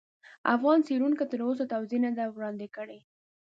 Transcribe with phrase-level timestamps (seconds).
[0.55, 2.99] افغان څېړونکو تر اوسه توضیح نه دي وړاندې کړي.